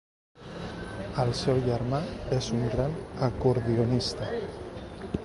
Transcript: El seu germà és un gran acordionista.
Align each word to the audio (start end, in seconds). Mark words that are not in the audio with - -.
El 1.23 1.33
seu 1.41 1.59
germà 1.67 1.99
és 2.39 2.49
un 2.57 2.65
gran 2.77 2.97
acordionista. 3.29 4.31